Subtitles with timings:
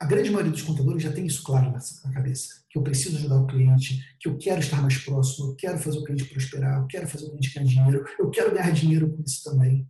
[0.00, 3.36] a grande maioria dos contadores já tem isso claro na cabeça, que eu preciso ajudar
[3.36, 6.86] o cliente, que eu quero estar mais próximo, eu quero fazer o cliente prosperar, eu
[6.86, 9.86] quero fazer o cliente ganhar dinheiro, eu quero ganhar dinheiro com isso também.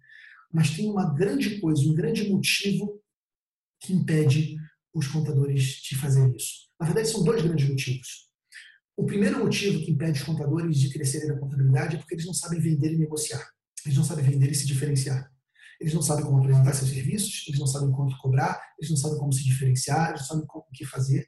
[0.52, 3.00] Mas tem uma grande coisa, um grande motivo
[3.80, 4.56] que impede
[4.92, 6.68] os contadores de fazer isso.
[6.78, 8.28] Na verdade, são dois grandes motivos.
[8.96, 12.34] O primeiro motivo que impede os contadores de crescerem na contabilidade é porque eles não
[12.34, 13.48] sabem vender e negociar.
[13.86, 15.30] Eles não sabem vender e se diferenciar.
[15.80, 19.18] Eles não sabem como apresentar seus serviços, eles não sabem quanto cobrar, eles não sabem
[19.18, 21.26] como se diferenciar, eles não sabem o que fazer.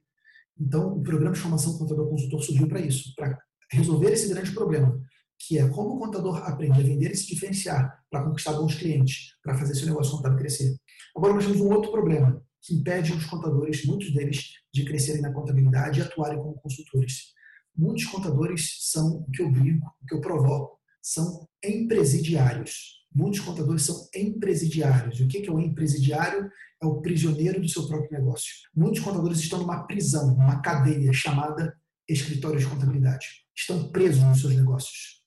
[0.60, 3.38] Então, o programa de formação Contador Consultor surgiu para isso, para
[3.70, 5.00] resolver esse grande problema,
[5.38, 9.34] que é como o contador aprende a vender e se diferenciar para conquistar bons clientes,
[9.42, 10.76] para fazer seu negócio contábil crescer.
[11.16, 15.32] Agora, nós temos um outro problema que impede os contadores, muitos deles, de crescerem na
[15.32, 17.32] contabilidade e atuarem como consultores.
[17.76, 23.01] Muitos contadores são o que eu brinco, o que eu provoco, são empresidiários.
[23.14, 25.20] Muitos contadores são empresidiários.
[25.20, 26.50] O que é o empresidiário?
[26.82, 28.52] É o prisioneiro do seu próprio negócio.
[28.74, 31.76] Muitos contadores estão numa prisão, numa cadeia chamada
[32.08, 33.26] escritório de contabilidade.
[33.54, 35.22] Estão presos nos seus negócios.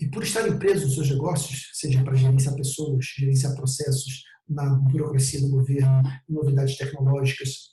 [0.00, 5.40] E por estarem presos nos seus negócios, seja para gerenciar pessoas, gerenciar processos, na burocracia
[5.40, 7.70] do governo, novidades tecnológicas,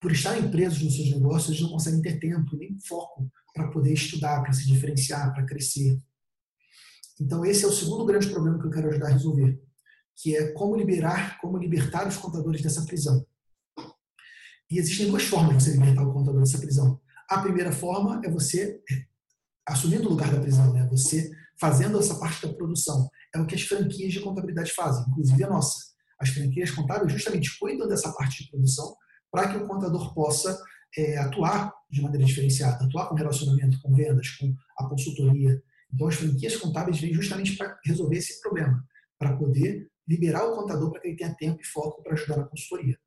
[0.00, 3.92] por estarem presos nos seus negócios, eles não conseguem ter tempo nem foco para poder
[3.92, 5.98] estudar, para se diferenciar, para crescer.
[7.20, 9.60] Então, esse é o segundo grande problema que eu quero ajudar a resolver,
[10.16, 13.24] que é como liberar, como libertar os contadores dessa prisão.
[14.70, 17.00] E existem duas formas de você libertar o contador dessa prisão.
[17.28, 18.80] A primeira forma é você
[19.66, 20.86] assumindo o lugar da prisão, né?
[20.90, 23.08] Você fazendo essa parte da produção.
[23.34, 25.78] É o que as franquias de contabilidade fazem, inclusive a nossa.
[26.20, 28.94] As franquias contábeis justamente cuidam dessa parte de produção
[29.30, 30.58] para que o contador possa
[30.96, 36.16] é, atuar de maneira diferenciada, atuar com relacionamento, com vendas, com a consultoria, então, as
[36.16, 38.84] franquias contábeis vêm justamente para resolver esse problema,
[39.18, 42.44] para poder liberar o contador para que ele tenha tempo e foco para ajudar na
[42.44, 42.98] consultoria.